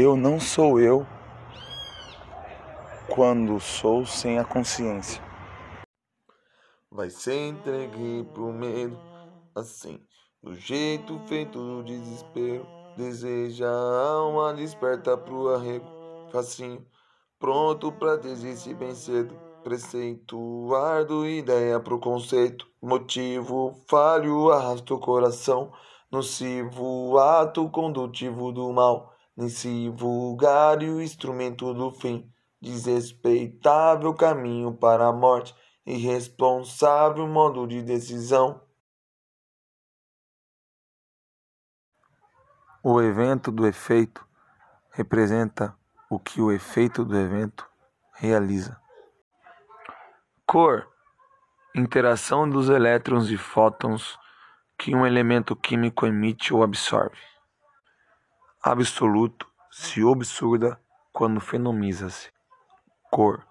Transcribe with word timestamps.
Eu 0.00 0.16
não 0.16 0.38
sou 0.38 0.78
eu 0.78 1.04
quando 3.12 3.58
sou 3.58 4.06
sem 4.06 4.38
a 4.38 4.44
consciência. 4.44 5.20
Vai 6.88 7.10
ser 7.10 7.48
entregue 7.48 8.22
pro 8.32 8.52
medo, 8.52 8.96
assim, 9.56 9.98
do 10.40 10.54
jeito 10.54 11.18
feito 11.26 11.58
do 11.58 11.82
desespero. 11.82 12.64
Deseja 12.96 13.68
a 13.68 14.08
alma 14.10 14.54
desperta 14.54 15.18
pro 15.18 15.52
arrego, 15.52 15.84
facinho, 16.30 16.86
pronto 17.36 17.90
pra 17.90 18.14
desistir 18.14 18.74
bem 18.74 18.94
cedo. 18.94 19.34
Preceito, 19.64 20.72
ardo 20.76 21.26
ideia 21.26 21.80
pro 21.80 21.98
conceito, 21.98 22.68
motivo, 22.80 23.74
falho, 23.88 24.52
arrasta 24.52 24.94
o 24.94 25.00
coração. 25.00 25.72
Nocivo, 26.08 27.18
ato 27.18 27.68
condutivo 27.68 28.52
do 28.52 28.72
mal, 28.72 29.17
nocivo, 29.38 30.34
galho, 30.34 31.00
instrumento 31.00 31.72
do 31.72 31.92
fim, 31.92 32.28
desrespeitável 32.60 34.12
caminho 34.12 34.74
para 34.74 35.06
a 35.06 35.12
morte, 35.12 35.54
irresponsável 35.86 37.24
modo 37.28 37.64
de 37.64 37.80
decisão. 37.80 38.60
O 42.82 43.00
evento 43.00 43.52
do 43.52 43.64
efeito 43.64 44.26
representa 44.90 45.72
o 46.10 46.18
que 46.18 46.40
o 46.40 46.50
efeito 46.50 47.04
do 47.04 47.16
evento 47.16 47.64
realiza. 48.14 48.80
Cor 50.44 50.88
interação 51.76 52.50
dos 52.50 52.68
elétrons 52.68 53.30
e 53.30 53.36
fótons 53.36 54.18
que 54.76 54.96
um 54.96 55.06
elemento 55.06 55.54
químico 55.54 56.06
emite 56.06 56.52
ou 56.52 56.64
absorve. 56.64 57.37
Absoluto 58.62 59.46
se 59.70 60.02
obsurda 60.02 60.80
quando 61.12 61.40
fenomiza-se. 61.40 62.30
Cor 63.10 63.46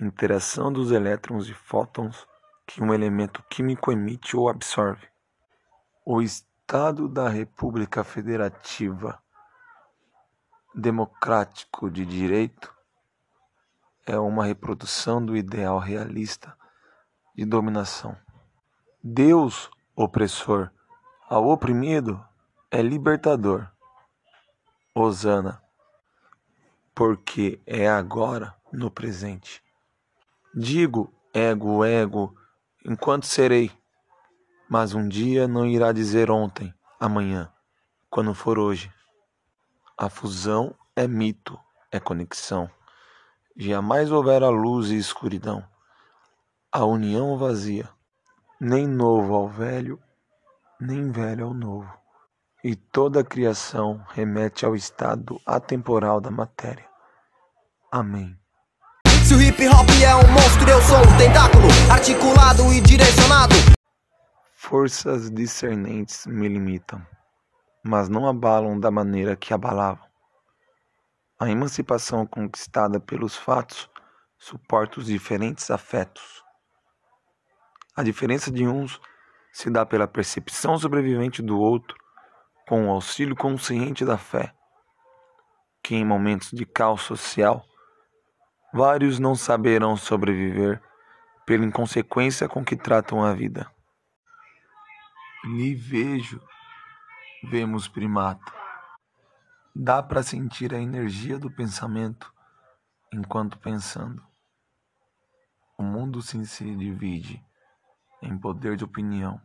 interação 0.00 0.72
dos 0.72 0.90
elétrons 0.90 1.48
e 1.48 1.54
fótons 1.54 2.26
que 2.66 2.82
um 2.82 2.92
elemento 2.92 3.42
químico 3.48 3.92
emite 3.92 4.36
ou 4.36 4.48
absorve. 4.48 5.06
O 6.04 6.20
Estado 6.20 7.08
da 7.08 7.28
República 7.28 8.02
Federativa 8.02 9.22
Democrático 10.74 11.90
de 11.90 12.04
Direito 12.04 12.74
é 14.06 14.18
uma 14.18 14.44
reprodução 14.44 15.24
do 15.24 15.36
ideal 15.36 15.78
realista 15.78 16.56
de 17.34 17.44
dominação. 17.44 18.16
Deus, 19.02 19.70
opressor, 19.94 20.70
ao 21.28 21.48
oprimido 21.48 22.22
é 22.70 22.82
libertador. 22.82 23.70
Osana, 24.94 25.62
porque 26.94 27.60
é 27.66 27.88
agora 27.88 28.54
no 28.72 28.90
presente. 28.90 29.62
Digo 30.54 31.12
ego, 31.32 31.84
ego, 31.84 32.34
enquanto 32.84 33.26
serei 33.26 33.70
mas 34.68 34.94
um 34.94 35.06
dia 35.06 35.46
não 35.46 35.66
irá 35.66 35.92
dizer 35.92 36.30
ontem, 36.30 36.74
amanhã, 36.98 37.52
quando 38.10 38.34
for 38.34 38.58
hoje. 38.58 38.92
A 39.96 40.08
fusão 40.08 40.74
é 40.96 41.06
mito, 41.06 41.58
é 41.92 42.00
conexão. 42.00 42.68
Jamais 43.56 44.10
houvera 44.10 44.48
luz 44.48 44.90
e 44.90 44.96
escuridão. 44.96 45.64
A 46.72 46.84
união 46.84 47.38
vazia, 47.38 47.88
nem 48.60 48.84
novo 48.84 49.34
ao 49.34 49.48
velho, 49.48 50.02
nem 50.80 51.12
velho 51.12 51.46
ao 51.46 51.54
novo. 51.54 52.03
E 52.64 52.74
toda 52.74 53.20
a 53.20 53.24
criação 53.24 54.02
remete 54.08 54.64
ao 54.64 54.74
estado 54.74 55.38
atemporal 55.44 56.18
da 56.18 56.30
matéria. 56.30 56.88
Amém. 57.92 58.34
Se 59.22 59.34
o 59.34 59.42
hip 59.42 59.68
hop 59.68 59.86
é 60.02 60.14
um 60.16 60.32
monstro, 60.32 60.70
eu 60.70 60.80
sou 60.80 60.96
um 60.96 61.18
tentáculo, 61.18 61.68
articulado 61.92 62.72
e 62.72 62.80
direcionado. 62.80 63.54
Forças 64.54 65.30
discernentes 65.30 66.26
me 66.26 66.48
limitam, 66.48 67.06
mas 67.84 68.08
não 68.08 68.26
abalam 68.26 68.80
da 68.80 68.90
maneira 68.90 69.36
que 69.36 69.52
abalavam. 69.52 70.08
A 71.38 71.50
emancipação 71.50 72.26
conquistada 72.26 72.98
pelos 72.98 73.36
fatos 73.36 73.90
suporta 74.38 75.00
os 75.00 75.06
diferentes 75.06 75.70
afetos. 75.70 76.42
A 77.94 78.02
diferença 78.02 78.50
de 78.50 78.66
uns 78.66 78.98
se 79.52 79.68
dá 79.68 79.84
pela 79.84 80.08
percepção 80.08 80.78
sobrevivente 80.78 81.42
do 81.42 81.58
outro, 81.58 82.02
com 82.68 82.86
o 82.86 82.90
auxílio 82.90 83.36
consciente 83.36 84.04
da 84.04 84.16
fé, 84.16 84.54
que 85.82 85.94
em 85.94 86.04
momentos 86.04 86.50
de 86.50 86.64
caos 86.64 87.02
social, 87.02 87.64
vários 88.72 89.18
não 89.18 89.34
saberão 89.34 89.96
sobreviver 89.96 90.82
pela 91.46 91.64
inconsequência 91.64 92.48
com 92.48 92.64
que 92.64 92.76
tratam 92.76 93.22
a 93.22 93.32
vida 93.34 93.70
lhe 95.44 95.74
vejo, 95.74 96.40
vemos 97.42 97.86
primata. 97.86 98.52
Dá 99.74 100.02
para 100.02 100.22
sentir 100.22 100.72
a 100.72 100.78
energia 100.78 101.38
do 101.38 101.50
pensamento 101.50 102.32
enquanto 103.12 103.58
pensando. 103.58 104.24
O 105.76 105.82
mundo 105.82 106.22
sim 106.22 106.44
se 106.44 106.64
divide 106.76 107.44
em 108.22 108.38
poder 108.38 108.76
de 108.76 108.84
opinião. 108.84 109.40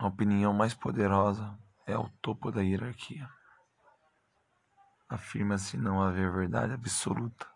A 0.00 0.06
opinião 0.06 0.54
mais 0.54 0.72
poderosa 0.72 1.58
é 1.86 1.94
o 1.94 2.08
topo 2.22 2.50
da 2.50 2.62
hierarquia. 2.62 3.28
Afirma-se 5.06 5.76
não 5.76 6.02
haver 6.02 6.32
verdade 6.32 6.72
absoluta, 6.72 7.46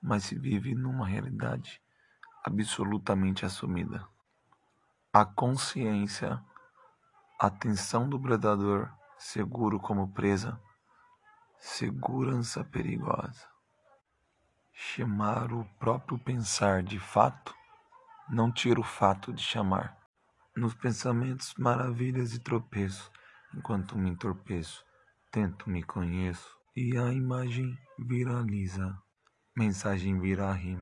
mas 0.00 0.24
se 0.24 0.38
vive 0.38 0.74
numa 0.74 1.06
realidade 1.06 1.78
absolutamente 2.42 3.44
assumida 3.44 4.08
a 5.12 5.26
consciência, 5.26 6.42
a 7.38 7.50
tensão 7.50 8.08
do 8.08 8.18
predador, 8.18 8.90
seguro 9.18 9.78
como 9.78 10.10
presa, 10.10 10.58
segurança 11.58 12.64
perigosa. 12.64 13.46
Chamar 14.72 15.52
o 15.52 15.66
próprio 15.78 16.18
pensar 16.18 16.82
de 16.82 16.98
fato 16.98 17.54
não 18.26 18.50
tira 18.50 18.80
o 18.80 18.82
fato 18.82 19.34
de 19.34 19.42
chamar. 19.42 20.01
Nos 20.56 20.74
pensamentos, 20.74 21.54
maravilhas 21.58 22.34
e 22.34 22.38
tropeço, 22.40 23.10
enquanto 23.54 23.96
me 23.98 24.10
entorpeço, 24.10 24.84
tento 25.30 25.68
me 25.68 25.82
conheço 25.82 26.56
e 26.76 26.96
a 26.96 27.12
imagem 27.12 27.76
viraliza, 27.98 28.98
mensagem 29.56 30.20
vira 30.20 30.52
rima. 30.52 30.80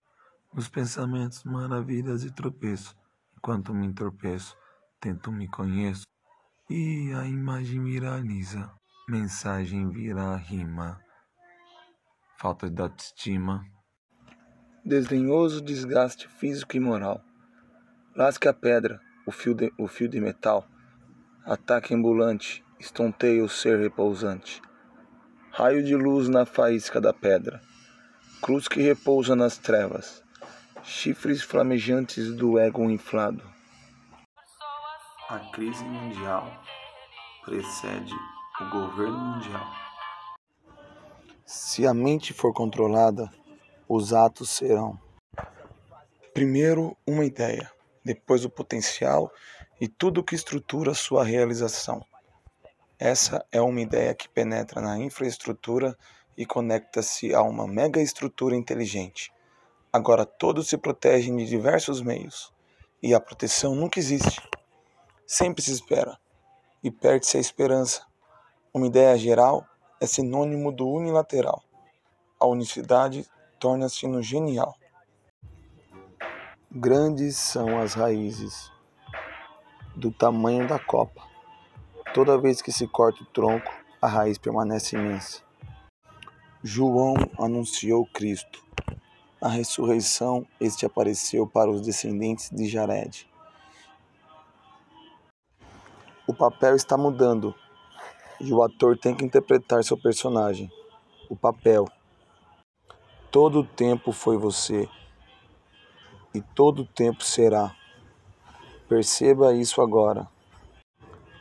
Nos 0.53 0.69
pensamentos, 0.69 1.45
maravilhas 1.45 2.25
e 2.25 2.31
tropeço, 2.31 2.97
Enquanto 3.41 3.73
me 3.73 3.87
entorpeço, 3.87 4.55
tento 5.01 5.33
me 5.33 5.49
conheço 5.49 6.03
e 6.69 7.11
a 7.15 7.25
imagem 7.25 7.83
viraliza. 7.83 8.71
Mensagem 9.09 9.89
vira 9.89 10.37
rima. 10.37 11.01
Falta 12.37 12.69
de 12.69 12.83
autoestima. 12.83 13.65
Desdenhoso 14.85 15.63
desgaste 15.63 16.29
físico 16.29 16.77
e 16.77 16.81
moral. 16.81 17.25
Lasque 18.15 18.47
a 18.47 18.53
pedra, 18.53 19.01
o 19.27 19.33
fio 19.33 19.55
de, 19.55 19.73
o 19.79 19.87
fio 19.87 20.09
de 20.09 20.21
metal. 20.21 20.67
Ataque 21.45 21.95
ambulante, 21.95 22.65
estonteia 22.79 23.45
o 23.45 23.49
ser 23.49 23.79
repousante. 23.79 24.61
Raio 25.51 25.83
de 25.83 25.97
luz 25.97 26.29
na 26.29 26.47
faísca 26.47 27.01
da 27.01 27.13
pedra. 27.13 27.61
Cruz 28.41 28.69
que 28.69 28.81
repousa 28.81 29.35
nas 29.35 29.59
trevas 29.59 30.23
chifres 30.83 31.43
flamejantes 31.43 32.35
do 32.35 32.59
ego 32.59 32.89
inflado. 32.91 33.43
A 35.29 35.39
crise 35.53 35.85
mundial 35.85 36.51
precede 37.45 38.13
o 38.61 38.71
governo 38.71 39.19
mundial. 39.19 39.67
Se 41.47 41.87
a 41.87 41.95
mente 41.95 42.33
for 42.33 42.53
controlada, 42.53 43.31
os 43.89 44.13
atos 44.13 44.51
serão 44.51 44.99
primeiro 46.33 46.97
uma 47.07 47.25
ideia, 47.25 47.71
depois 48.05 48.45
o 48.45 48.51
potencial 48.51 49.33
e 49.81 49.89
tudo 49.89 50.25
que 50.25 50.35
estrutura 50.35 50.95
sua 50.95 51.25
realização. 51.25 52.05
Essa 52.99 53.45
é 53.51 53.61
uma 53.61 53.81
ideia 53.81 54.15
que 54.15 54.29
penetra 54.29 54.81
na 54.81 54.99
infraestrutura 54.99 55.97
e 56.37 56.45
conecta-se 56.45 57.35
a 57.35 57.43
uma 57.43 57.67
mega 57.67 58.01
estrutura 58.01 58.57
inteligente 58.57 59.33
Agora 59.93 60.25
todos 60.25 60.69
se 60.69 60.79
protegem 60.79 61.35
de 61.37 61.47
diversos 61.47 62.01
meios, 62.01 62.55
e 63.03 63.13
a 63.13 63.19
proteção 63.19 63.75
nunca 63.75 63.99
existe. 63.99 64.41
Sempre 65.27 65.65
se 65.65 65.73
espera, 65.73 66.17
e 66.81 66.93
perde-se 66.93 67.37
a 67.37 67.41
esperança. 67.41 68.07
Uma 68.73 68.87
ideia 68.87 69.19
geral 69.19 69.67
é 70.01 70.07
sinônimo 70.07 70.71
do 70.71 70.89
unilateral. 70.89 71.61
A 72.39 72.47
unicidade 72.47 73.27
torna-se 73.59 74.07
no 74.07 74.23
genial. 74.23 74.77
Grandes 76.73 77.37
são 77.37 77.81
as 77.81 77.95
raízes, 77.95 78.71
do 79.97 80.13
tamanho 80.13 80.69
da 80.69 80.79
copa. 80.79 81.21
Toda 82.15 82.39
vez 82.39 82.63
que 82.63 82.71
se 82.71 82.87
corta 82.87 83.25
o 83.25 83.27
tronco, 83.27 83.73
a 84.01 84.07
raiz 84.07 84.39
permanece 84.39 84.95
imensa. 84.95 85.43
João 86.63 87.17
anunciou 87.37 88.07
Cristo. 88.07 88.65
A 89.41 89.49
ressurreição, 89.49 90.47
este 90.61 90.87
apareceu 90.87 91.45
para 91.45 91.69
os 91.69 91.81
descendentes 91.81 92.49
de 92.51 92.69
Jared. 92.69 93.29
O 96.25 96.33
papel 96.33 96.77
está 96.77 96.97
mudando 96.97 97.53
e 98.41 98.53
o 98.53 98.63
ator 98.63 98.97
tem 98.97 99.13
que 99.13 99.25
interpretar 99.25 99.83
seu 99.83 100.01
personagem. 100.01 100.71
O 101.29 101.35
papel. 101.35 101.89
Todo 103.29 103.59
o 103.59 103.67
tempo 103.67 104.13
foi 104.13 104.37
você 104.37 104.89
e 106.35 106.41
todo 106.41 106.83
o 106.83 106.87
tempo 106.87 107.25
será. 107.25 107.75
Perceba 108.89 109.55
isso 109.55 109.81
agora. 109.81 110.29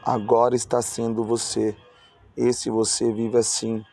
Agora 0.05 0.55
está 0.55 0.81
sendo 0.81 1.23
você. 1.23 1.75
Esse 2.35 2.69
você 2.69 3.11
vive 3.11 3.37
assim. 3.37 3.85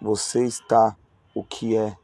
Você 0.00 0.44
está 0.44 0.96
o 1.34 1.44
que 1.44 1.76
é. 1.76 1.96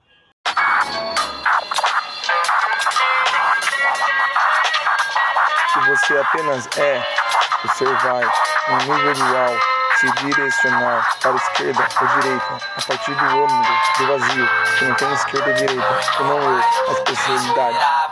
Se 5.72 5.80
você 5.88 6.18
apenas 6.18 6.66
é, 6.76 7.02
ser 7.74 7.96
vai, 7.98 8.24
no 8.70 8.94
nível 8.94 9.14
dual, 9.14 9.54
se 10.00 10.10
direcionar 10.12 11.08
para 11.20 11.32
a 11.32 11.36
esquerda 11.36 11.88
ou 12.00 12.20
direita, 12.20 12.58
a 12.76 12.82
partir 12.82 13.14
do 13.16 13.24
ônibus, 13.24 13.68
do 13.98 14.06
vazio, 14.06 14.48
que 14.78 14.84
não 14.84 14.94
tem 14.94 15.12
esquerda 15.12 15.48
ou 15.48 15.54
direita, 15.54 16.00
que 16.16 16.22
não 16.22 16.38
eu, 16.40 16.62
a 16.88 16.92
especialidade. 16.92 17.98